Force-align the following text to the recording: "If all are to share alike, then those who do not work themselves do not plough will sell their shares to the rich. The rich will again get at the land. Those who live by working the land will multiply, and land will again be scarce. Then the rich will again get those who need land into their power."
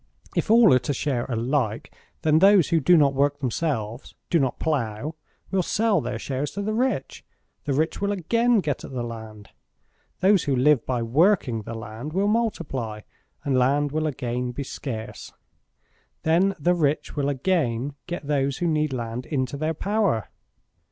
"If 0.35 0.49
all 0.49 0.73
are 0.73 0.79
to 0.79 0.95
share 0.95 1.25
alike, 1.25 1.93
then 2.23 2.39
those 2.39 2.69
who 2.69 2.79
do 2.79 2.97
not 2.97 3.13
work 3.13 3.37
themselves 3.37 4.15
do 4.31 4.39
not 4.39 4.57
plough 4.57 5.13
will 5.51 5.61
sell 5.61 6.01
their 6.01 6.17
shares 6.17 6.49
to 6.53 6.63
the 6.63 6.73
rich. 6.73 7.23
The 7.65 7.73
rich 7.73 8.01
will 8.01 8.11
again 8.11 8.61
get 8.61 8.83
at 8.83 8.93
the 8.93 9.03
land. 9.03 9.49
Those 10.19 10.45
who 10.45 10.55
live 10.55 10.83
by 10.87 11.03
working 11.03 11.61
the 11.61 11.75
land 11.75 12.13
will 12.13 12.27
multiply, 12.27 13.01
and 13.43 13.59
land 13.59 13.91
will 13.91 14.07
again 14.07 14.49
be 14.53 14.63
scarce. 14.63 15.33
Then 16.23 16.55
the 16.59 16.73
rich 16.73 17.15
will 17.15 17.29
again 17.29 17.93
get 18.07 18.25
those 18.25 18.57
who 18.57 18.65
need 18.65 18.93
land 18.93 19.27
into 19.27 19.55
their 19.55 19.75
power." 19.75 20.29